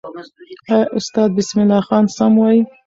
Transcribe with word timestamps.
آیا 0.71 0.89
استاد 0.97 1.29
بسم 1.37 1.57
الله 1.63 1.81
خان 1.87 2.05
سم 2.17 2.33
وایي؟ 2.39 2.61